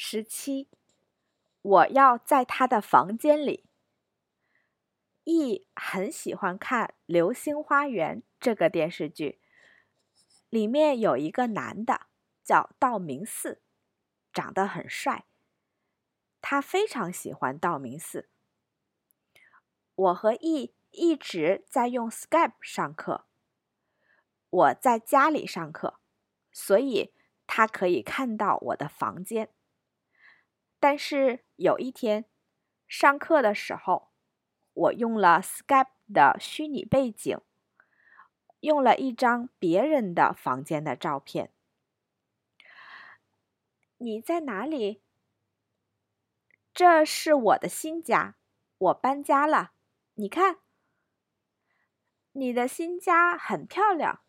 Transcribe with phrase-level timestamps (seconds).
[0.00, 0.68] 十七，
[1.60, 3.64] 我要在他的房间里。
[5.24, 9.40] E 很喜欢看《流星花园》这个电视剧，
[10.50, 12.02] 里面有一个男的
[12.44, 13.60] 叫道明寺，
[14.32, 15.26] 长得很帅。
[16.40, 18.28] 他非常喜欢道明寺。
[19.96, 23.26] 我和 E 一直在用 Skype 上课。
[24.48, 25.98] 我在家里上课，
[26.52, 27.12] 所以
[27.48, 29.52] 他可以看到我的房间。
[30.80, 32.24] 但是有一天，
[32.86, 34.10] 上课的时候，
[34.72, 37.40] 我用了 Skype 的虚拟背景，
[38.60, 41.52] 用了一张别人的房间的照片。
[43.96, 45.02] 你在哪里？
[46.72, 48.36] 这是我的新家，
[48.78, 49.72] 我搬家了。
[50.14, 50.58] 你看，
[52.30, 54.20] 你的新家很漂亮。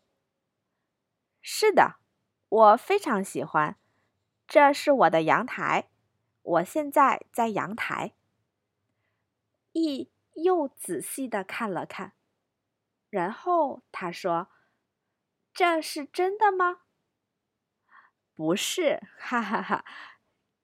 [1.40, 2.00] 是的，
[2.48, 3.78] 我非常喜欢。
[4.48, 5.89] 这是我的阳台。
[6.50, 8.14] 我现在在阳台。
[9.72, 12.14] 一又仔细的看了看，
[13.08, 14.48] 然后他说
[15.54, 16.80] ：“这是真的吗
[18.34, 19.84] ？”“不是，哈哈哈，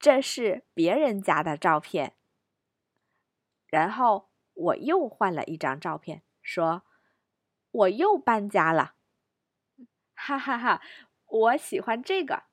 [0.00, 2.16] 这是别人家的照片。”
[3.66, 6.82] 然后我又换了一张照片，说
[7.70, 8.96] ：“我又搬家了。”
[10.14, 10.82] 哈哈哈，
[11.26, 12.44] 我喜欢这个，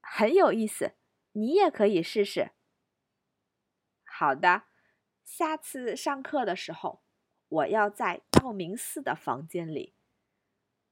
[0.00, 0.94] 很有意思。
[1.38, 2.50] 你也可以试试。
[4.04, 4.64] 好的，
[5.24, 7.02] 下次上课的时候，
[7.48, 9.94] 我要在道明寺的房间里。